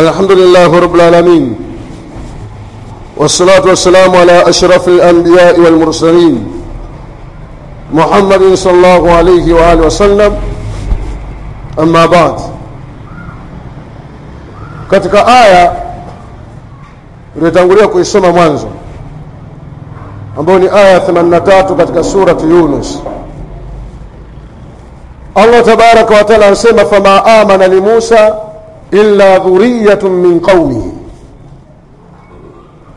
الحمد 0.00 0.32
لله 0.32 0.80
رب 0.80 0.94
العالمين 0.94 1.56
والصلاة 3.16 3.60
والسلام 3.68 4.16
على 4.16 4.48
أشرف 4.48 4.88
الأنبياء 4.88 5.60
والمرسلين 5.60 6.52
محمد 7.92 8.54
صلى 8.54 8.72
الله 8.72 9.12
عليه 9.12 9.46
وآله 9.54 9.86
وسلم. 9.86 10.32
أما 11.78 12.06
بعد 12.06 12.36
كتك 14.92 15.14
آية 15.14 15.64
لتنقليك 17.36 17.96
إسمى 17.96 18.32
منزو 18.32 18.68
أبوني 20.38 20.68
آية 20.72 20.98
ثمانة 20.98 21.38
تاتو 21.38 21.76
كتك 21.76 22.00
سورة 22.00 22.40
يونس 22.40 23.02
الله 25.36 25.60
تبارك 25.60 26.10
وتعالى 26.10 26.54
سيما 26.54 26.84
فما 26.84 27.42
آمن 27.42 27.60
لموسى 27.60 28.49
illa 28.90 29.38
dhuriyatun 29.38 30.12
min 30.12 30.40
qaumihi 30.40 30.92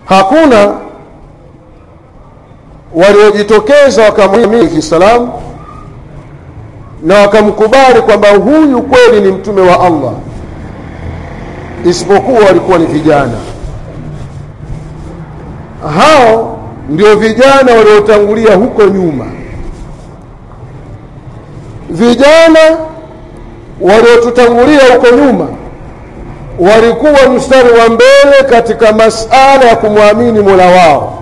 hakuna 0.06 0.74
waliojitokeza 2.96 4.04
wakamwamini 4.04 4.68
kiislamu 4.68 5.32
na 7.04 7.16
wakamkubali 7.20 8.02
kwamba 8.02 8.30
huyu 8.30 8.82
kweli 8.82 9.22
ni 9.22 9.32
mtume 9.32 9.62
wa 9.62 9.80
Allah 9.80 10.14
isipokuwa 11.86 12.40
walikuwa 12.40 12.78
ni 12.78 12.86
vijana. 12.86 13.38
Hao 15.98 16.58
ndio 16.90 17.16
vijana 17.16 17.74
waliotangulia 17.74 18.56
huko 18.56 18.84
nyuma. 18.84 19.26
Vijana 21.90 22.60
waliotutangulia 23.82 24.94
huko 24.96 25.08
nyuma 25.16 25.48
walikuwa 26.60 27.30
mstari 27.36 27.70
wa 27.80 27.90
mbele 27.90 28.44
katika 28.50 28.94
masala 28.94 29.66
ya 29.66 29.76
kumwamini 29.76 30.40
mola 30.40 30.66
wao. 30.66 31.20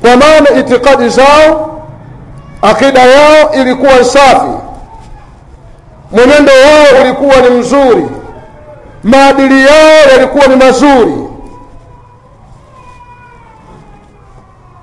Kwa 0.00 0.16
maana 0.16 0.50
itikadi 0.50 1.08
zao 1.08 1.80
akida 2.62 3.00
yao 3.02 3.52
ilikuwa 3.54 4.04
safi. 4.04 4.50
Mwenendo 6.12 6.52
wao 6.52 7.02
ulikuwa 7.02 7.36
ni 7.36 7.50
mzuri. 7.50 8.06
Maadili 9.02 9.66
yao 9.66 10.10
yalikuwa 10.12 10.46
ni 10.46 10.56
mazuri. 10.56 11.14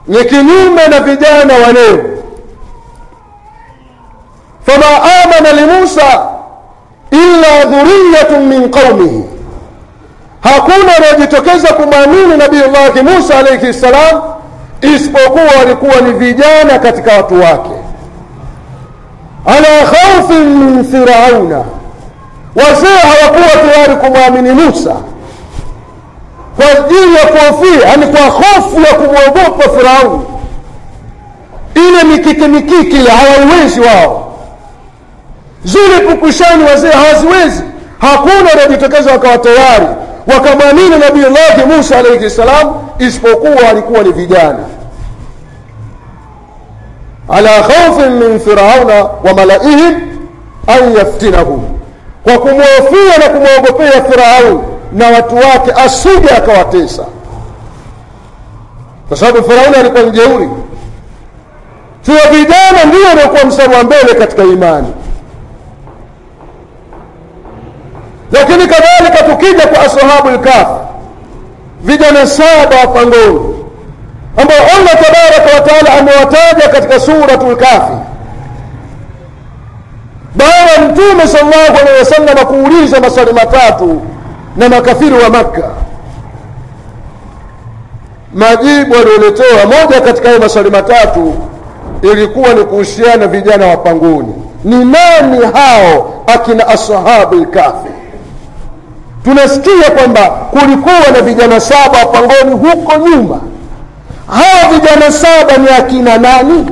Ni 0.07 0.25
kinyume 0.25 0.87
na 0.87 0.99
vijana 0.99 1.53
wa 1.53 1.71
leo. 1.73 2.03
Fama 4.65 4.85
amana 5.23 5.51
limusa 5.51 6.25
illa 7.23 7.65
dhuriyatun 7.65 8.39
min 8.47 8.69
qaumihi 8.71 9.23
hakuna 10.41 10.95
anayejitokeza 10.97 11.67
kumwamini 11.73 12.37
nabiyullahi 12.37 13.01
musa 13.01 13.37
alaihi 13.39 13.73
ssalam 13.73 14.21
isipokuwa 14.81 15.43
walikuwa 15.59 15.95
ni 16.01 16.13
vijana 16.13 16.79
katika 16.79 17.11
watu 17.17 17.41
wake. 17.41 17.69
Ala 19.45 19.85
khaufin 19.91 20.43
min 20.45 20.83
firauna. 20.83 21.63
Wazee 22.55 22.97
hawakuwa 22.97 23.71
tayari 23.73 23.95
kumwamini 23.95 24.51
musa. 24.51 24.95
Kwa 26.55 26.65
ajili 26.71 27.15
ya 27.15 27.25
kuhofia 27.25 27.87
yani 27.87 28.05
kwa 28.07 28.21
hofu 28.21 28.81
ya 28.81 28.93
kumwogopa 28.93 29.69
firauni. 29.77 30.21
Ile 31.75 32.03
mikiki 32.03 32.47
mikiki 32.47 32.97
hawaiwezi 33.07 33.79
wao 33.81 34.24
zile 35.65 35.99
pukushani 36.09 36.63
wazee 36.63 36.91
hawaziwezi. 36.91 37.63
Hakuna 37.99 38.49
waliojitokeza 38.49 39.11
wakawa 39.11 39.37
tayari 39.37 39.85
wakamwamini 40.33 40.97
nabiullahi 40.99 41.65
musa 41.77 41.97
alaihi 41.97 42.29
ssalam 42.29 42.73
isipokuwa 42.99 43.55
walikuwa 43.67 44.03
ni 44.03 44.11
vijana. 44.11 44.59
Ala 47.29 47.49
khaufin 47.63 48.09
min 48.11 48.39
firauna 48.39 49.03
wa 49.23 49.33
malaihim 49.35 49.99
an 50.67 50.95
yaftinahum 50.97 51.63
kwa 52.23 52.37
kumhofia 52.37 53.17
na 53.19 53.29
kumwogopea 53.29 54.03
firaun 54.03 54.61
na 54.93 55.07
watu 55.07 55.35
wake 55.35 55.71
asije 55.85 56.29
akawatesa. 56.37 57.05
Kwa 59.07 59.17
sababu 59.17 59.49
firauni 59.49 59.75
alikuwa 59.75 60.03
mjeuri 60.03 60.49
tuwa 62.05 62.21
vijana 62.31 62.83
ndio 62.87 63.05
waliokuwa 63.07 63.45
mstari 63.45 63.73
wa 63.75 63.83
mbele 63.83 64.13
katika 64.13 64.43
imani 64.43 64.87
lakini 68.35 68.67
kadhalika 68.67 69.23
tukija 69.23 69.67
kwa 69.67 69.79
ashabu 69.81 70.29
lkafi 70.29 70.71
vijana 71.81 72.27
saba 72.27 72.75
wa 72.81 72.87
pangoni 72.87 73.55
ambao 74.37 74.57
allah 74.57 74.91
tabaraka 75.03 75.55
wa 75.55 75.61
taala 75.61 75.99
amewataja 75.99 76.69
katika 76.69 76.99
suratu 76.99 77.51
lkafi 77.51 77.93
baada 80.35 80.71
ya 80.71 80.81
mtume 80.81 81.27
sal 81.27 81.45
llahu 81.45 81.77
alehi 81.81 81.99
wasallam 81.99 82.37
kuuliza 82.45 82.99
maswali 82.99 83.33
matatu 83.33 84.01
na 84.57 84.69
makafiri 84.69 85.13
wa 85.23 85.29
makka 85.29 85.63
majibu 88.33 88.95
alioletewa 88.95 89.65
moja 89.65 90.01
katika 90.01 90.27
hayo 90.27 90.39
maswali 90.39 90.69
matatu 90.69 91.33
ilikuwa 92.01 92.53
ni 92.53 92.63
kuhusiana 92.63 93.27
vijana 93.27 93.67
wa 93.67 93.77
pangoni. 93.77 94.33
Ni 94.63 94.75
nani 94.85 95.45
hao 95.53 96.23
akina 96.27 96.67
ashabu 96.67 97.35
lkafi 97.35 97.89
tunasikia 99.25 99.91
kwamba 99.91 100.21
kulikuwa 100.29 100.99
na 101.13 101.21
vijana 101.21 101.59
saba 101.59 102.05
pangoni 102.05 102.51
huko 102.69 102.95
nyuma. 103.09 103.41
Hawa 104.27 104.73
vijana 104.73 105.11
saba 105.11 105.57
ni 105.57 105.69
akina 105.69 106.17
nani? 106.17 106.65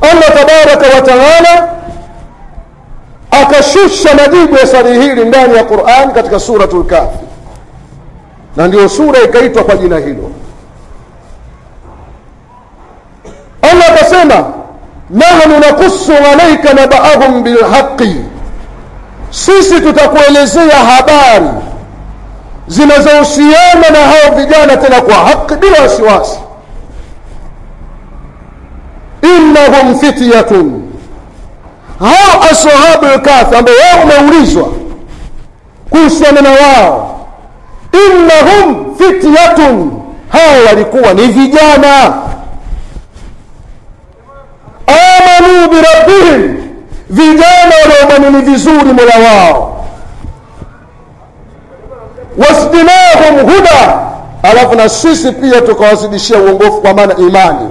Allah 0.00 0.28
tabaraka 0.34 0.86
wataala 0.96 1.68
akashusha 3.30 4.14
majibu 4.14 4.56
ya 4.56 4.66
swali 4.66 5.00
hili 5.02 5.24
ndani 5.24 5.56
ya 5.56 5.64
quran 5.64 6.12
katika 6.12 6.40
suratu 6.40 6.78
lkafi 6.80 7.18
na 8.56 8.68
ndio 8.68 8.88
sura 8.88 9.20
ikaitwa 9.20 9.64
kwa 9.64 9.76
jina 9.76 9.98
hilo. 9.98 10.30
Allah 13.62 13.88
akasema 13.92 14.44
nahnu 15.12 15.58
nakusu 15.58 16.12
alaika 16.32 16.74
nabaahum 16.74 17.42
bilhaqi. 17.42 18.16
Sisi 19.30 19.80
tutakuelezea 19.80 20.76
habari 20.76 21.48
zinazohusiana 22.66 23.90
na 23.92 23.98
hao 23.98 24.36
vijana 24.36 24.76
tena 24.76 25.00
kwa 25.00 25.14
haki 25.14 25.54
bila 25.54 25.82
wasiwasi. 25.82 26.38
Innahum 29.22 29.98
fityatun. 29.98 30.82
Hao 31.98 32.42
ashabu 32.50 33.06
lkafi 33.06 33.56
ambao 33.56 33.74
wao 33.74 34.04
umeulizwa 34.04 34.68
kuhusiana 35.90 36.40
na 36.40 36.50
wao. 36.50 37.20
Innahum 37.92 38.94
fityatun. 38.98 39.90
Hao 40.28 40.64
walikuwa 40.66 41.14
ni 41.14 41.22
vijana 41.26 42.12
amanu 44.86 45.68
birabbihim 45.70 46.56
vijana 47.10 47.74
waliomwamini 47.82 48.52
vizuri 48.52 48.84
mola 48.92 49.14
wao. 49.28 49.84
Wasdinahum 52.38 53.54
huda. 53.54 53.98
Alafu 54.42 54.74
na 54.74 54.88
sisi 54.88 55.32
pia 55.32 55.60
tukawazidishia 55.60 56.38
uongofu 56.38 56.80
kwa 56.80 56.94
maana 56.94 57.16
imani. 57.16 57.70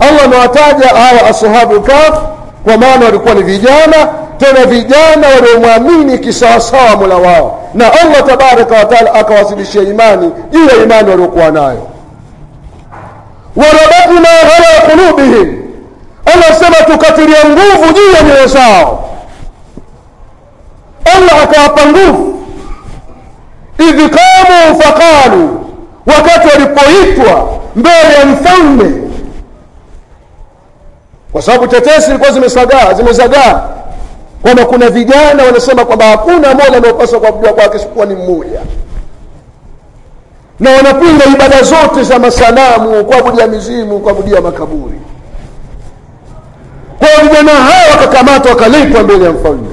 Allah 0.00 0.24
amewataja 0.24 0.88
hawa 0.88 1.30
ashabu 1.30 1.80
kaf 1.80 2.20
kwa 2.64 2.76
maana 2.78 3.04
walikuwa 3.04 3.34
ni 3.34 3.42
vijana 3.42 4.08
tena 4.38 4.66
vijana 4.66 5.28
waliomwamini 5.28 6.18
kisawasawa 6.18 6.96
mola 6.96 7.16
wao. 7.16 7.58
Na 7.74 7.92
allah 7.92 8.22
tabaraka 8.26 8.74
wataala 8.76 9.14
akawazidishia 9.14 9.82
imani 9.82 10.30
juu 10.50 10.66
ya 10.68 10.76
imani 10.84 11.10
waliokuwa 11.10 11.50
nayo 11.50 11.88
warabatna 13.56 14.28
ala 14.56 14.90
qulubihim. 14.90 15.62
Allah 16.26 16.50
asema 16.50 16.76
tukatilia 16.76 17.44
nguvu 17.44 17.92
juu 17.92 18.12
ya 18.16 18.22
nyoyo 18.22 18.46
zao. 18.46 19.08
Allah 21.04 21.42
akawapa 21.42 21.86
nguvu. 21.86 22.42
Idh 23.78 24.10
qamu 24.10 24.82
faqalu 24.82 25.60
wakati 26.06 26.48
walipoitwa 26.48 27.48
mbele 27.76 28.14
ya 28.18 28.26
mfalme. 28.26 29.02
Kwa 31.32 31.42
sababu 31.42 31.66
tetesi 31.66 32.00
zilikuwa 32.00 32.30
zimesagaa 32.30 32.92
zimezagaa 32.94 33.62
kwamba 34.42 34.64
kuna 34.64 34.90
vijana 34.90 35.44
wanasema 35.44 35.84
kwamba 35.84 36.04
hakuna 36.04 36.54
mola 36.54 36.76
anaopaswa 36.76 37.20
kuabudiwa 37.20 37.52
kwake 37.52 37.76
isipokuwa 37.76 38.06
ni 38.06 38.14
mmoja 38.14 38.60
na 40.60 40.70
wanapinga 40.70 41.24
ibada 41.24 41.62
zote 41.62 42.02
za 42.02 42.18
masanamu 42.18 43.04
kuabudia 43.04 43.46
mizimu 43.46 43.98
kuabudia 43.98 44.40
makaburi. 44.40 45.00
Kwa 46.98 47.24
vijana 47.28 47.50
hao 47.52 47.90
wakakamatwa 47.90 48.50
wakaletwa 48.50 49.02
mbele 49.02 49.24
ya 49.24 49.30
mfalme. 49.32 49.68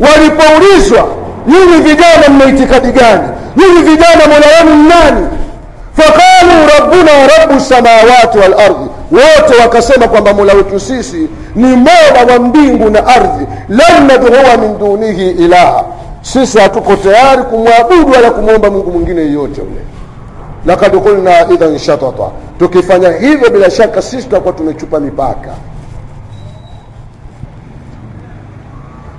Walipoulizwa 0.00 1.06
nyinyi 1.46 1.82
vijana 1.82 2.28
mna 2.28 2.44
itikadi 2.44 2.92
gani? 2.92 3.28
Nyinyi 3.56 3.82
vijana 3.82 4.26
mola 4.26 4.46
wenu 4.58 4.82
ni 4.82 4.88
nani? 4.88 5.26
Faqalu 5.96 6.68
rabbuna 6.78 7.10
rabu 7.38 7.60
samawati 7.60 8.38
wal 8.38 8.54
ardhi 8.60 8.88
wote 9.12 9.62
wakasema 9.62 10.08
kwamba 10.08 10.34
mola 10.34 10.52
wetu 10.54 10.80
sisi 10.80 11.28
ni 11.54 11.66
mola 11.76 12.32
wa 12.32 12.38
mbingu 12.38 12.90
na 12.90 13.06
ardhi. 13.06 13.46
Lan 13.68 14.06
nadhua 14.06 14.56
min 14.60 14.78
dunihi 14.78 15.30
ilaha 15.30 15.84
sisi 16.32 16.58
hatuko 16.58 16.96
tayari 16.96 17.42
kumwabudu 17.42 18.12
wala 18.12 18.30
kumwomba 18.30 18.70
mungu 18.70 18.90
mwingine 18.90 19.20
yeyote 19.20 19.60
ule. 19.60 19.80
Lakad 20.66 20.96
kulna 20.96 21.50
idhan 21.52 21.78
shatata. 21.78 22.30
Tukifanya 22.58 23.10
hivyo 23.12 23.50
bila 23.50 23.70
shaka 23.70 24.02
sisi 24.02 24.22
tutakuwa 24.22 24.52
tumechupa 24.54 25.00
mipaka. 25.00 25.50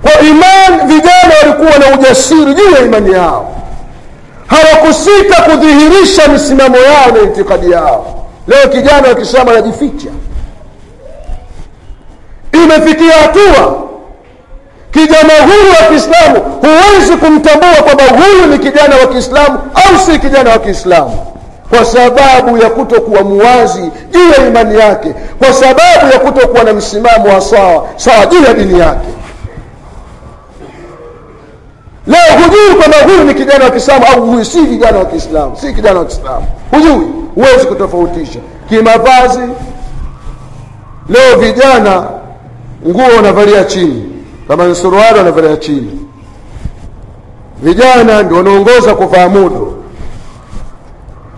Kwa 0.02 0.20
iman 0.20 0.88
vijana 0.88 1.34
walikuwa 1.42 1.78
na 1.78 1.98
ujasiri 1.98 2.54
juu 2.54 2.70
ya 2.70 2.80
imani 2.84 3.12
yao. 3.12 3.54
Hawakusita 4.46 5.42
kudhihirisha 5.42 6.28
misimamo 6.28 6.76
yao 6.76 7.10
na 7.12 7.20
itikadi 7.22 7.70
yao. 7.70 8.26
Leo 8.48 8.68
kijana 8.68 9.08
wa 9.08 9.52
anajificha. 9.52 10.08
Imefikia 12.52 13.12
hatua 13.12 13.87
kijana 14.90 15.32
huyu 15.44 15.70
wa 15.80 15.88
kiislamu 15.88 16.60
huwezi 16.60 17.16
kumtambua 17.16 17.82
kwamba 17.82 18.04
huyu 18.04 18.46
ni 18.52 18.58
kijana 18.58 18.96
wa 18.96 19.06
kiislamu 19.06 19.58
au 19.74 19.98
si 19.98 20.18
kijana 20.18 20.50
wa 20.50 20.58
kiislamu. 20.58 21.18
Kwa 21.70 21.84
sababu 21.84 22.58
ya 22.58 22.70
kutokuwa 22.70 23.22
muwazi 23.22 23.90
juu 24.10 24.30
ya 24.30 24.48
imani 24.48 24.78
yake 24.78 25.14
kwa 25.38 25.52
sababu 25.52 26.12
ya 26.12 26.18
kutokuwa 26.18 26.64
na 26.64 26.72
msimamo 26.72 27.28
wa 27.34 27.40
sawa 27.40 27.86
sawa 27.96 28.26
juu 28.26 28.42
ya 28.44 28.54
dini 28.54 28.80
yake. 28.80 29.08
Leo 32.06 32.38
hujui 32.42 32.74
kwamba 32.78 32.96
huyu 33.04 33.24
ni 33.24 33.34
kijana 33.34 33.64
wa 33.64 33.70
kiislamu 33.70 34.04
au 34.14 34.26
huyu 34.26 34.44
si 34.44 34.66
kijana 34.66 34.98
wa 34.98 35.04
kiislamu 35.04 35.56
si 35.56 35.74
kijana 35.74 35.98
wa 35.98 36.04
kiislamu. 36.04 36.46
Hujui 36.70 37.06
huwezi 37.34 37.66
kutofautisha. 37.66 38.38
Kimavazi 38.68 39.40
leo 41.08 41.36
vijana 41.38 42.04
nguo 42.88 43.02
wanavalia 43.16 43.64
chini 43.64 44.07
kama 44.48 44.74
suruali 44.74 45.18
wanavalia 45.18 45.56
chini. 45.56 46.00
Vijana 47.62 48.22
ndio 48.22 48.36
wanaongoza 48.36 48.94
kuvaa 48.94 49.28
mudo. 49.28 49.74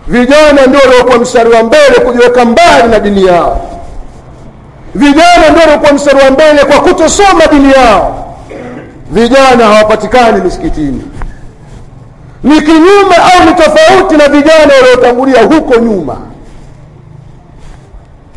Vijana 0.07 0.65
ndio 0.67 0.79
waliokuwa 0.79 1.17
mstari 1.17 1.49
wa 1.49 1.63
mbele 1.63 1.99
kujiweka 2.05 2.45
mbali 2.45 2.87
na 2.91 2.99
dini 2.99 3.25
yao. 3.25 3.61
Vijana 4.95 5.49
ndio 5.49 5.61
waliokuwa 5.61 5.93
mstari 5.93 6.17
wa 6.25 6.31
mbele 6.31 6.63
kwa 6.65 6.79
kutosoma 6.79 7.47
dini 7.51 7.71
yao. 7.73 8.35
Vijana 9.11 9.65
hawapatikani 9.65 10.41
misikitini. 10.41 11.01
Ni 12.43 12.61
kinyume 12.61 13.15
au 13.15 13.45
ni 13.45 13.53
tofauti 13.53 14.17
na 14.17 14.29
vijana 14.29 14.73
waliotangulia 14.81 15.43
huko 15.43 15.75
nyuma. 15.75 16.17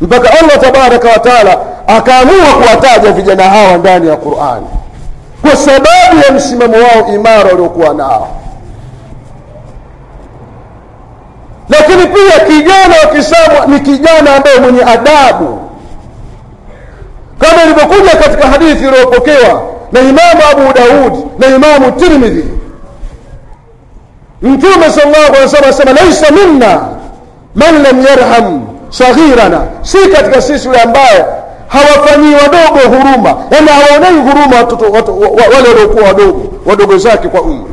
Mpaka 0.01 0.29
allah 0.39 0.59
tabaraka 0.59 1.09
wa 1.09 1.19
taala 1.19 1.57
akaamua 1.87 2.53
kuwataja 2.63 3.11
vijana 3.11 3.43
hawa 3.43 3.77
ndani 3.77 4.07
ya 4.07 4.15
qurani 4.17 4.67
kwa 5.41 5.55
sababu 5.55 6.21
ya 6.27 6.31
msimamo 6.33 6.73
wao 6.77 7.13
imara 7.15 7.49
waliokuwa 7.49 7.93
nao. 7.93 8.27
Lakini 11.69 12.05
pia 12.07 12.39
kijana 12.39 12.95
wa 13.03 13.11
kiislamu 13.11 13.67
ni 13.73 13.79
kijana 13.79 14.35
ambaye 14.35 14.59
mwenye 14.59 14.83
adabu. 14.83 15.59
Kama 17.39 17.63
ilivyokuja 17.63 18.15
katika 18.15 18.47
hadithi 18.47 18.87
iliyopokewa 18.87 19.61
na 19.91 19.99
imamu 19.99 20.41
abu 20.51 20.73
Daudi 20.73 21.23
na 21.39 21.47
imamu 21.47 21.91
tirmidhi. 21.91 22.45
Mtume 24.41 24.89
sal 24.89 25.09
llahu 25.09 25.25
alih 25.33 25.41
wasallam 25.41 25.69
asema 25.69 25.93
laisa 25.93 26.31
minna 26.31 26.81
man 27.55 27.83
lam 27.83 28.05
yarham 28.05 28.67
saghirana. 28.89 29.61
Si 29.81 29.97
katika 29.97 30.41
sisi 30.41 30.67
yule 30.67 30.81
ambaye 30.81 31.25
hawafanyii 31.67 32.33
wadogo 32.33 32.79
huruma. 32.97 33.35
Yaani 33.51 33.67
hawaonei 33.67 34.21
huruma 34.21 34.57
watoto 34.57 34.85
wale 34.91 35.67
waliokuwa 35.69 36.03
wadogo 36.03 36.53
wadogo 36.65 36.97
zake 36.97 37.27
kwa 37.27 37.41
umri 37.41 37.71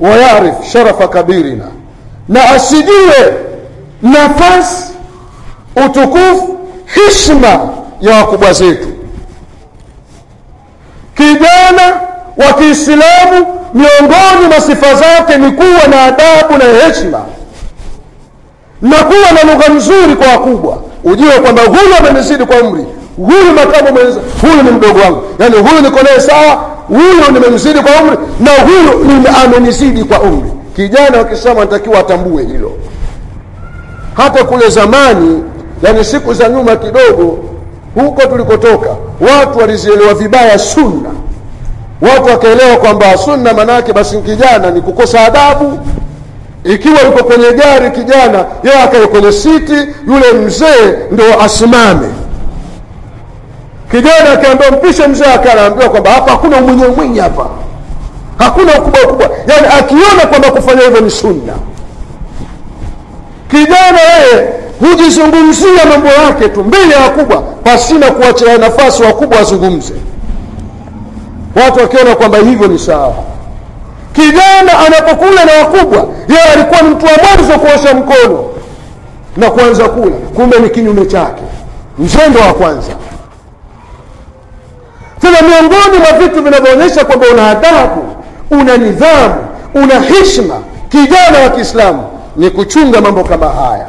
wayarif 0.00 0.54
sharafa 0.72 1.08
kabirina. 1.08 1.64
Na 2.28 2.50
asijue 2.50 3.34
nafasi 4.02 4.92
utukufu 5.86 6.58
hishma 6.94 7.68
ya 8.00 8.16
wakubwa 8.16 8.52
zetu. 8.52 8.88
Kijana 11.16 12.00
wa 12.36 12.52
kiislamu 12.52 13.46
miongoni 13.74 14.46
mwa 14.48 14.60
sifa 14.60 14.94
zake 14.94 15.36
ni 15.36 15.50
kuwa 15.52 15.88
na 15.90 16.02
adabu 16.04 16.58
na 16.58 16.64
heshima 16.64 17.20
na 18.82 18.96
kuwa 18.96 19.32
na 19.44 19.52
lugha 19.52 19.68
nzuri 19.68 20.16
kwa 20.16 20.26
wakubwa. 20.26 20.78
Ujue 21.04 21.32
kwamba 21.40 21.62
huyu 21.62 21.96
amenizidi 22.00 22.44
kwa 22.44 22.56
umri. 22.56 22.84
Huyu 23.16 23.52
makamu 23.56 23.92
mwenza 23.92 24.20
huyu 24.42 24.62
ni 24.62 24.70
mdogo 24.70 25.00
wangu. 25.00 25.22
Yaani 25.38 25.56
huyu 25.56 25.80
niko 25.82 25.98
sawa 26.20 26.74
huyu 26.88 27.32
nimemzidi 27.32 27.80
kwa 27.80 27.92
umri 28.02 28.16
na 28.40 28.50
huyu 28.50 29.22
amenizidi 29.44 30.04
kwa 30.04 30.20
umri. 30.20 30.50
Kijana 30.76 31.18
wa 31.18 31.24
kiislamu 31.24 31.60
anatakiwa 31.60 31.98
atambue 31.98 32.42
hilo. 32.44 32.72
Hata 34.16 34.44
kule 34.44 34.68
zamani 34.68 35.42
yani 35.82 36.04
siku 36.04 36.34
za 36.34 36.48
nyuma 36.48 36.76
kidogo 36.76 37.38
huko 37.94 38.22
tulikotoka 38.26 38.88
watu 39.20 39.58
walizielewa 39.58 40.14
vibaya 40.14 40.58
sunna. 40.58 41.10
Watu 42.00 42.24
wakaelewa 42.30 42.76
kwamba 42.76 43.16
sunna 43.16 43.54
maanaake 43.54 43.92
basi 43.92 44.18
kijana 44.18 44.70
ni 44.70 44.80
kukosa 44.80 45.20
adabu 45.26 45.78
ikiwa 46.64 47.00
yuko 47.02 47.24
kwenye 47.24 47.52
gari 47.52 47.90
kijana 47.90 48.44
yeye 48.64 48.82
akae 48.82 49.06
kwenye 49.06 49.32
siti 49.32 49.76
yule 50.08 50.32
mzee 50.32 50.98
ndo 51.10 51.24
asimame. 51.44 52.08
Kijana 53.90 54.32
akaambiwa 54.32 54.70
mpishe 54.70 55.06
mzee 55.06 55.24
akaambiwa 55.34 55.88
kwamba 55.90 56.10
hapa 56.10 56.30
hakuna 56.30 56.56
umwenye 56.56 56.86
mwenye 56.86 57.20
hapa. 57.20 57.46
Hakuna 58.38 58.72
ukubwa 58.78 59.00
ukubwa. 59.02 59.30
Yaani 59.48 59.66
akiona 59.78 60.26
kwamba 60.28 60.50
kufanya 60.50 60.82
hivyo 60.82 61.00
ni 61.00 61.10
sunna. 61.10 61.52
Kijana 63.50 64.00
yeye 64.00 64.48
hujizungumzia 64.80 65.86
mambo 65.90 66.08
yake 66.08 66.48
tu 66.48 66.64
mbele 66.64 66.94
ya 66.94 67.00
wakubwa 67.00 67.42
pasina 67.42 68.10
kuachia 68.10 68.58
nafasi 68.58 69.02
wakubwa 69.02 69.38
wazungumze 69.38 69.94
watu 71.64 71.80
wakiona 71.80 72.14
kwamba 72.16 72.38
hivyo 72.38 72.66
ni 72.68 72.78
sawa 72.78 73.14
kijana 74.14 74.78
anapokula 74.86 75.44
na 75.44 75.52
wakubwa 75.52 76.06
yeye 76.28 76.42
alikuwa 76.54 76.82
ni 76.82 76.88
mtu 76.88 77.06
wa 77.06 77.12
mwanzo 77.12 77.58
kuosha 77.58 77.94
mkono 77.94 78.44
na 79.36 79.50
kuanza 79.50 79.88
kula. 79.88 80.16
Kumbe 80.34 80.58
ni 80.58 80.70
kinyume 80.70 81.06
chake 81.06 81.42
mzendo 81.98 82.40
wa 82.40 82.54
kwanza. 82.54 82.92
Tena 85.20 85.38
miongoni 85.42 85.98
mwa 85.98 86.18
vitu 86.18 86.42
vinavyoonyesha 86.42 87.04
kwamba 87.04 87.26
una 87.32 87.50
adabu 87.50 88.04
una 88.50 88.76
nidhamu 88.76 89.34
una 89.74 90.00
hishma 90.00 90.54
kijana 90.88 91.38
wa 91.44 91.50
kiislamu 91.50 92.04
ni 92.36 92.50
kuchunga 92.50 93.00
mambo 93.00 93.24
kama 93.24 93.48
haya. 93.48 93.86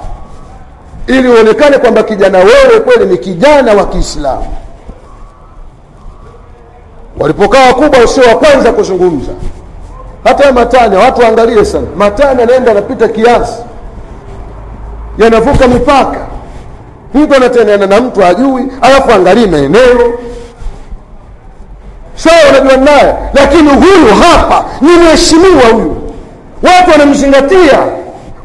Ili 1.07 1.27
uonekane 1.29 1.77
kwamba 1.77 2.03
kijana 2.03 2.37
wewe 2.37 2.79
kweli 2.79 3.05
ni 3.05 3.17
kijana 3.17 3.73
wa 3.73 3.85
kiislamu. 3.85 4.45
Walipokaa 7.19 7.67
wakubwa 7.67 7.99
usio 7.99 8.23
wa 8.23 8.35
kwanza 8.35 8.71
kuzungumza 8.71 9.31
hata 10.25 10.51
matani 10.51 10.95
watu 10.97 11.21
waangalie 11.21 11.65
sana. 11.65 11.87
Matani 11.97 12.41
anaenda 12.41 12.71
anapita 12.71 13.07
kiasi. 13.07 13.63
Yanavuka 15.17 15.67
mipaka. 15.67 16.19
Mtu 17.13 17.35
anatendeana 17.35 17.85
na 17.87 18.01
mtu 18.01 18.23
ajui 18.25 18.67
alafu 18.81 19.11
angalii 19.11 19.47
maeneo. 19.47 20.13
Sawa 22.15 22.35
unajua 22.49 22.77
naye 22.77 23.15
lakini 23.33 23.69
huyu 23.69 24.15
hapa 24.21 24.65
ni 24.81 24.89
mheshimiwa 24.97 25.63
huyu. 25.73 25.95
Watu 26.63 26.91
wanamzingatia 26.91 27.79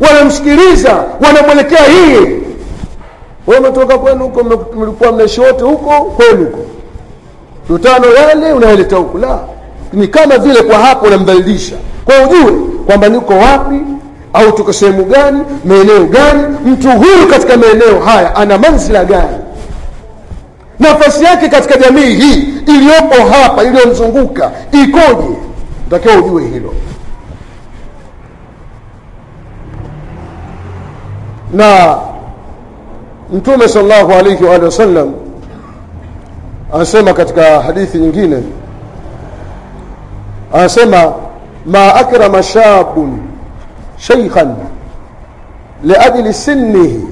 wanamsikiliza 0.00 1.04
wanamwelekea 1.26 1.84
hii 1.84 2.40
we 3.46 3.56
umetoka 3.58 3.98
kwenu 3.98 4.24
huko 4.24 4.44
mlikuwa 4.76 5.12
mnaishi 5.12 5.40
wote 5.40 5.64
huko 5.64 6.04
kwenu 6.04 6.44
huko. 6.44 6.58
Tutano 7.66 8.06
yale 8.14 8.52
unayoleta 8.52 8.96
huku 8.96 9.18
la 9.18 9.38
ni 9.92 10.08
kama 10.08 10.38
vile 10.38 10.62
kwa 10.62 10.78
hapo 10.78 11.06
unamdhalilisha 11.06 11.76
kwa 12.04 12.14
ujue 12.26 12.52
kwamba 12.86 13.08
niko 13.08 13.32
wapi 13.34 13.80
au 14.32 14.52
tuko 14.52 14.72
sehemu 14.72 15.04
gani 15.04 15.40
maeneo 15.64 16.04
gani 16.04 16.56
mtu 16.66 16.90
huyu 16.90 17.26
katika 17.30 17.56
maeneo 17.56 18.00
haya 18.00 18.36
ana 18.36 18.58
manzila 18.58 19.04
gani. 19.04 19.36
Nafasi 20.78 21.24
yake 21.24 21.48
katika 21.48 21.76
jamii 21.78 22.14
hii 22.14 22.48
iliyopo 22.66 23.14
hapa 23.32 23.64
iliyomzunguka 23.64 24.50
ikoje? 24.72 25.36
Takiwa 25.90 26.14
ujue 26.16 26.42
hilo. 26.48 26.74
Na 31.52 31.98
mtume 33.32 33.68
sal 33.68 33.92
alayhi 33.92 34.44
wa 34.44 34.50
alihi 34.54 34.64
wasallam 34.64 35.12
anasema 36.74 37.12
katika 37.14 37.60
hadithi 37.62 37.98
nyingine 37.98 38.42
anasema 40.54 41.12
ma 41.66 41.94
akrama 41.94 42.42
shabun 42.42 43.18
shaykhan 43.96 44.54
liajli 45.84 46.34
sinnihi 46.34 47.04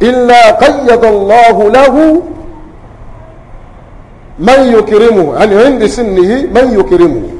illa 0.00 0.52
qayyada 0.60 1.08
Allahu 1.08 1.70
lahu 1.70 2.22
man 4.38 4.72
yukrimuhu 4.72 5.34
yani 5.40 5.64
indi 5.66 5.88
sinnihi 5.88 6.46
man 6.54 6.72
yukrimuhu 6.72 7.30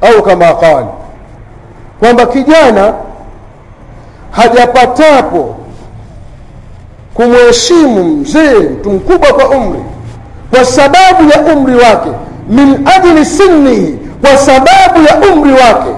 au 0.00 0.22
kama 0.22 0.54
qala 0.54 0.86
kwamba 2.00 2.26
kijana 2.26 2.94
hajapatapo 4.30 5.54
kumheshimu 7.14 8.04
mzee 8.04 8.54
mtu 8.58 8.90
mkubwa 8.90 9.32
kwa 9.32 9.48
umri 9.48 9.80
kwa 10.50 10.64
sababu 10.64 11.30
ya 11.34 11.54
umri 11.54 11.74
wake 11.74 12.10
min 12.48 12.88
ajli 12.96 13.24
sinnihi 13.24 13.98
kwa 14.20 14.36
sababu 14.38 15.02
ya 15.08 15.32
umri 15.32 15.52
wake. 15.52 15.90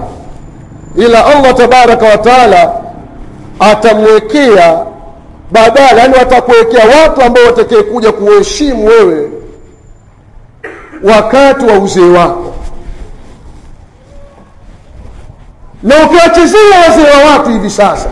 Ila 0.97 1.25
Allah 1.25 1.53
tabaraka 1.53 2.05
wa 2.05 2.17
taala 2.17 2.73
atamwekea 3.59 4.85
badala 5.51 6.01
yani 6.01 6.13
watakuwekea 6.13 6.85
watu 7.01 7.21
ambao 7.21 7.43
watakee 7.45 7.81
kuja 7.83 8.11
kuheshimu 8.11 8.85
wewe 8.87 9.29
wakati 11.03 11.65
wa 11.65 11.73
uzee 11.79 12.09
wako. 12.09 12.53
Na 15.83 15.95
ukiwachezea 16.05 16.79
wazee 16.89 17.09
wa 17.23 17.31
watu 17.31 17.49
hivi 17.49 17.69
sasa 17.69 18.09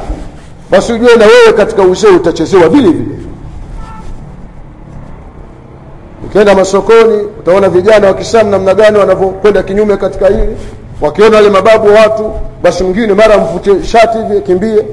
basi 0.71 0.93
ujue 0.93 1.15
na 1.15 1.25
wewe 1.25 1.53
katika 1.53 1.81
uzee 1.81 2.07
utachezewa 2.07 2.69
vile 2.69 2.89
vile 2.89 3.18
ukienda 6.29 6.55
masokoni 6.55 7.17
utaona 7.39 7.69
vijana 7.69 8.07
wa 8.07 8.13
Kiislamu 8.13 8.49
namna 8.51 8.73
gani 8.73 8.97
wanavyokwenda 8.97 9.63
kinyume 9.63 9.97
katika 9.97 10.27
hili. 10.27 10.57
Wakiona 11.01 11.35
wale 11.35 11.49
mababu 11.49 11.87
wa 11.87 11.93
watu 11.93 12.31
basi 12.63 12.83
mwingine 12.83 13.13
mara 13.13 13.35
amvute 13.35 13.83
shati 13.83 14.17
hivi 14.17 14.37
akimbie. 14.37 14.85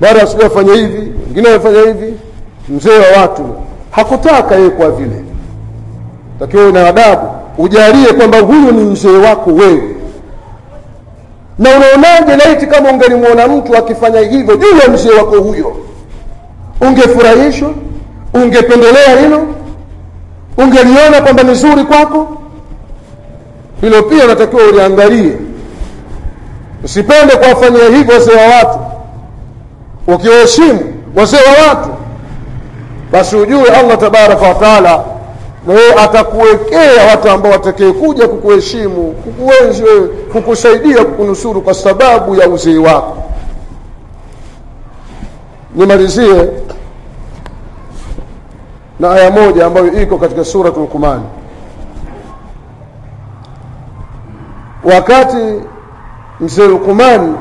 Mara 0.00 0.22
asije 0.22 0.44
afanye 0.46 0.72
hivi 0.74 1.12
mwingine 1.26 1.54
afanye 1.54 1.78
hivi. 1.80 2.14
Mzee 2.68 2.90
wa 2.98 3.20
watu 3.22 3.42
hakutaka 3.90 4.54
yeye 4.54 4.70
kwa 4.70 4.90
vile. 4.90 5.24
Takiwa 6.38 6.66
una 6.66 6.88
adabu. 6.88 7.26
Ujalie 7.58 8.06
kwamba 8.12 8.38
huyu 8.40 8.72
ni 8.72 8.82
mzee 8.84 9.18
wako 9.18 9.50
wewe. 9.50 9.96
Na 11.58 11.70
unaonaje 11.76 12.44
laiti 12.44 12.66
kama 12.66 12.90
ungelimuona 12.90 13.48
mtu 13.48 13.76
akifanya 13.76 14.20
hivyo 14.20 14.56
juu 14.56 14.78
ya 14.82 14.88
mzee 14.88 15.10
wako 15.10 15.40
huyo? 15.40 15.76
Ungefurahishwa? 16.80 17.70
Ungependelea 18.34 19.20
hilo 19.20 19.46
ungeliona 20.56 21.20
kwamba 21.22 21.42
ni 21.42 21.54
zuri 21.54 21.84
kwako 21.84 22.28
hilo 23.80 24.02
pia 24.02 24.24
unatakiwa 24.24 24.62
uliangalie. 24.64 25.32
Usipende 26.84 27.36
kuwafanyia 27.36 27.88
hivyo 27.96 28.14
wazee 28.14 28.34
wa 28.36 28.46
watu. 28.56 28.78
Ukiwaheshimu 30.06 30.80
wazee 31.16 31.36
wa 31.36 31.68
watu 31.68 31.88
basi 33.12 33.36
ujue 33.36 33.70
allah 33.70 33.98
tabaraka 33.98 34.48
wataala 34.48 35.04
naye 35.66 35.94
atakuwekea 35.94 37.06
watu 37.10 37.30
ambao 37.30 37.52
watakee 37.52 37.92
kuja 37.92 38.28
kukuheshimu 38.28 39.12
kukuenzi 39.12 39.82
wewe 39.82 40.08
kukusaidia 40.08 41.04
kukunusuru 41.04 41.60
kwa 41.62 41.74
sababu 41.74 42.36
ya 42.36 42.48
uzee 42.48 42.78
wako. 42.78 43.16
Nimalizie 45.74 46.48
na 49.00 49.10
aya 49.10 49.30
moja 49.30 49.66
ambayo 49.66 50.02
iko 50.02 50.18
katika 50.18 50.44
suratul 50.44 50.80
Lukumani. 50.82 51.24
wakati 54.84 55.60
mzee 56.40 56.66
Lukumani 56.68 57.34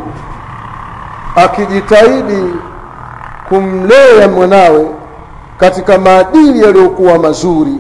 akijitahidi 1.36 2.44
kumlea 3.50 4.28
mwanawe 4.28 4.88
katika 5.58 5.98
maadili 5.98 6.64
yaliyokuwa 6.64 7.20
mazuri 7.20 7.74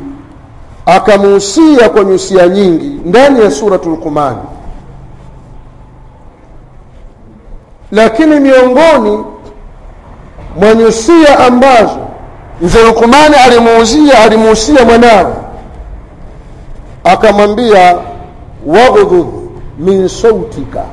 akamuhusia 0.86 1.90
kwa 1.90 2.04
nyusia 2.04 2.48
nyingi 2.48 3.02
ndani 3.06 3.42
ya 3.44 3.52
surat 3.52 3.86
lukumani 3.86 4.38
lakini 7.92 8.40
miongoni 8.40 9.24
mwa 10.60 10.74
nyusia 10.76 11.40
ambazo 11.40 12.00
mzee 12.62 12.84
Lukumani 12.84 13.36
alimuuzia 13.36 14.20
alimuusia 14.24 14.86
mwanawe. 14.86 15.34
Akamwambia 17.04 17.98
waghdhud 18.66 19.28
min 19.80 20.08
sautika. 20.08 20.84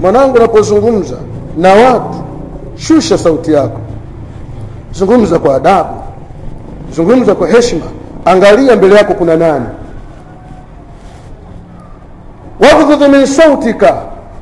Mwanangu 0.00 0.36
unapozungumza 0.36 1.16
na 1.58 1.72
watu 1.74 2.14
shusha 2.76 3.18
sauti 3.18 3.52
yako. 3.52 3.80
Zungumza 4.92 5.38
kwa 5.38 5.56
adabu. 5.56 5.94
Zungumza 6.92 7.34
kwa 7.34 7.48
heshima. 7.48 7.84
Angalia 8.24 8.76
mbele 8.76 8.94
yako 8.96 9.14
kuna 9.14 9.36
nani. 9.36 9.66
Waghdhud 12.60 13.08
min 13.10 13.26
sautika. 13.26 13.94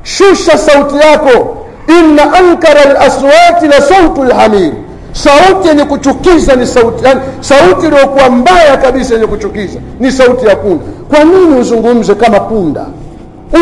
Shusha 0.03 0.57
sauti 0.57 0.95
yako 0.97 1.57
inna 1.99 2.33
ankara 2.33 2.81
alaswati 2.81 3.67
la 3.67 3.81
sautu 3.81 4.23
lhamir 4.23 4.71
sauti 5.11 5.67
yenye 5.67 5.85
kuchukiza 5.85 6.55
ni 6.55 6.67
sauti 6.67 7.05
yani, 7.05 7.21
sauti 7.39 7.85
iliyokuwa 7.87 8.29
mbaya 8.29 8.77
kabisa 8.77 9.13
yenye 9.13 9.27
kuchukiza 9.27 9.79
ni 9.99 10.11
sauti 10.11 10.45
ya 10.47 10.55
punda. 10.55 10.83
Kwa 11.09 11.23
nini 11.23 11.59
uzungumze 11.59 12.15
kama 12.15 12.39
punda? 12.39 12.85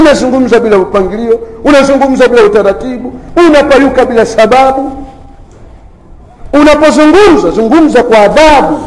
Unazungumza 0.01 0.59
bila 0.59 0.77
upangilio 0.77 1.39
unazungumza 1.63 2.27
bila 2.27 2.43
utaratibu 2.43 3.13
unapayuka 3.47 4.05
bila 4.05 4.25
sababu. 4.25 4.91
Unapozungumza 6.53 7.49
zungumza 7.51 8.03
kwa 8.03 8.17
adabu 8.19 8.79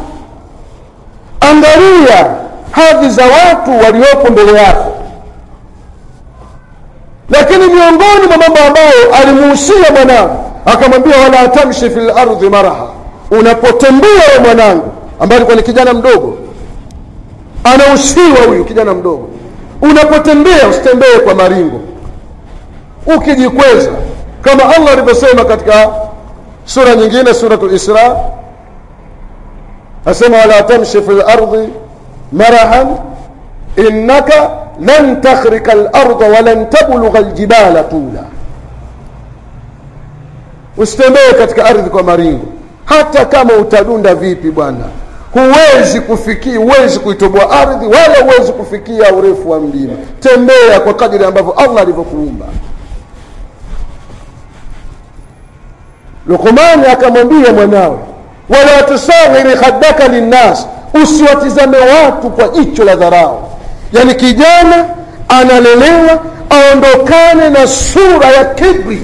angalia 1.41 2.27
hadhi 2.71 3.11
za 3.11 3.23
watu 3.25 3.71
waliopo 3.85 4.31
mbele 4.33 4.53
yako 4.59 4.93
miongoni 7.91 8.27
mwa 8.29 8.39
mambo 8.39 8.59
ambayo 8.67 9.15
alimuhusia 9.23 9.91
mwanangu 9.95 10.37
akamwambia 10.67 11.17
wala 11.21 11.49
tamshi 11.49 11.91
fil 11.91 12.11
ardhi 12.11 12.51
maraha. 12.51 12.87
Unapotembea 13.31 14.11
we 14.37 14.45
mwanangu 14.45 14.93
ambaye 15.21 15.37
alikuwa 15.37 15.57
ni 15.57 15.63
kijana 15.63 15.95
mdogo 15.95 16.39
anahusiwa 17.65 18.41
huyu 18.49 18.65
kijana 18.65 18.95
mdogo. 18.95 19.29
Unapotembea 19.83 20.69
usitembee 20.71 21.19
kwa 21.25 21.35
maringo 21.35 21.81
ukijikweza 23.17 23.91
kama 24.43 24.65
allah 24.77 24.93
alivyosema 24.93 25.45
katika 25.45 25.89
sura 26.65 26.95
nyingine 26.95 27.35
suratul 27.35 27.75
isra 27.75 28.17
asema 30.07 30.37
wala 30.39 30.63
tamshi 30.63 31.03
fi 31.03 31.13
lardi 31.13 31.69
marahan 32.33 32.97
innaka 33.77 34.51
lan 34.81 35.21
takhrika 35.21 35.73
al-ardha 35.73 36.65
tablugha 36.65 37.19
al-jibala 37.19 37.83
tula. 37.83 38.25
Usitembee 40.77 41.33
katika 41.39 41.65
ardhi 41.65 41.91
kwa 41.91 42.03
maringo. 42.03 42.47
Hata 42.85 43.25
kama 43.25 43.53
utadunda 43.55 44.15
vipi 44.15 44.51
bwana 44.51 44.85
huwezi 45.33 46.01
kufikia 46.01 46.59
huwezi 46.59 46.99
kuitoboa 47.01 47.51
ardhi 47.51 47.87
wala 47.87 48.19
huwezi 48.23 48.53
kufikia 48.53 49.13
urefu 49.15 49.51
wa 49.51 49.61
mlima. 49.61 49.93
Tembea 50.21 50.81
kwa 50.81 50.95
kadiri 50.95 51.25
ambavyo 51.25 51.53
allah 51.53 51.83
alivyokuumba. 51.83 52.47
Luqmani 56.27 56.87
akamwambia 56.93 57.53
mwanawe 57.53 57.99
wala 58.49 58.83
tusaghiri 58.83 59.57
khaddaka 59.57 60.09
linnas 60.09 60.67
usiwatizame 61.03 61.79
watu 61.79 62.31
kwa 62.31 62.49
jicho 62.49 62.85
la 62.85 62.97
dharau 62.97 63.50
yani 63.93 64.15
kijana 64.15 64.85
analelewa 65.29 66.19
aondokane 66.51 67.51
na 67.51 67.67
sura 67.67 68.27
ya 68.29 68.45
kibri. 68.45 69.03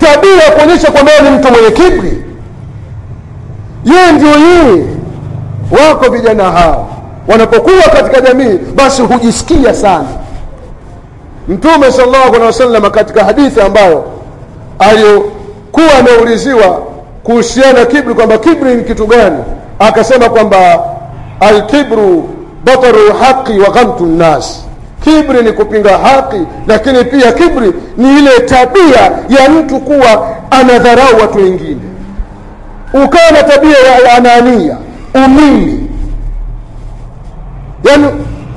Tabia 0.00 0.42
ya 0.44 0.50
kuonyesha 0.50 0.90
kwamba 0.90 1.12
ni 1.24 1.30
mtu 1.30 1.48
mwenye 1.52 1.70
kibri. 1.70 2.24
Yeye 3.84 4.12
ndio 4.12 4.28
yeye. 4.30 4.86
Wako 5.70 6.10
vijana 6.10 6.44
hao. 6.44 6.90
Wanapokuwa 7.28 7.82
katika 7.82 8.20
jamii 8.20 8.58
basi 8.74 9.02
hujisikia 9.02 9.74
sana. 9.74 10.08
Mtume 11.48 11.92
sallallahu 11.92 12.26
alaihi 12.28 12.44
wasallam 12.46 12.90
katika 12.90 13.24
hadithi 13.24 13.60
ambayo 13.60 14.04
aliyokuwa 14.78 15.94
ameuliziwa 16.00 16.82
kuhusiana 17.22 17.84
kibri 17.86 18.14
kwamba 18.14 18.38
kibri 18.38 18.74
ni 18.74 18.84
kitu 18.84 19.06
gani 19.06 19.36
akasema 19.78 20.28
kwamba 20.28 20.80
alkibru 21.40 22.28
bataru 22.64 22.98
lhaqi 23.08 23.58
wa 23.60 23.70
ghamtu 23.70 24.06
nnas. 24.06 24.64
Kibri 25.04 25.42
ni 25.42 25.52
kupinga 25.52 25.98
haki 25.98 26.40
lakini 26.66 27.04
pia 27.04 27.32
kibri 27.32 27.72
ni 27.96 28.18
ile 28.18 28.40
tabia 28.40 29.00
ya 29.28 29.50
mtu 29.50 29.80
kuwa 29.80 30.28
anadharau 30.50 31.20
watu 31.20 31.38
wengine. 31.38 31.80
Ukawa 32.92 33.30
na 33.30 33.42
tabia 33.42 33.78
ya 33.78 34.12
anania 34.16 34.76
umimi 35.14 35.88
yaani 37.84 38.06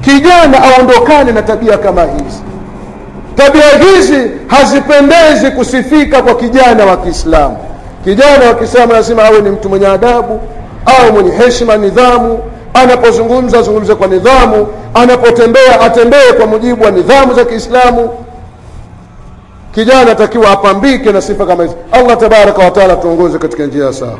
kijana 0.01 0.57
aondokane 0.63 1.31
na 1.31 1.41
tabia 1.41 1.77
kama 1.77 2.01
hizi. 2.01 2.41
Tabia 3.35 3.63
hizi 3.79 4.31
hazipendezi 4.47 5.51
kusifika 5.51 6.21
kwa 6.21 6.35
kijana 6.35 6.85
wa 6.85 6.97
kiislamu. 6.97 7.57
Kijana 8.03 8.45
wa 8.47 8.53
kiislamu 8.53 8.93
lazima 8.93 9.23
awe 9.23 9.41
ni 9.41 9.49
mtu 9.49 9.69
mwenye 9.69 9.87
adabu 9.87 10.39
au 10.85 11.13
mwenye 11.13 11.31
heshima 11.31 11.77
nidhamu 11.77 12.39
anapozungumza 12.73 13.59
azungumze 13.59 13.95
kwa 13.95 14.07
nidhamu. 14.07 14.67
Anapotembea 14.93 15.81
atembee 15.81 16.33
kwa 16.37 16.45
mujibu 16.47 16.83
wa 16.83 16.91
nidhamu 16.91 17.33
za 17.33 17.45
kiislamu. 17.45 18.09
Kijana 19.73 20.11
atakiwa 20.11 20.51
apambike 20.51 21.11
na 21.11 21.21
sifa 21.21 21.45
kama 21.45 21.63
hizi. 21.63 21.75
Allah 21.91 22.17
tabaraka 22.17 22.61
wataala 22.63 22.95
tuongoze 22.95 23.37
katika 23.37 23.63
njia 23.65 23.85
ya 23.85 23.93
sawa 23.93 24.19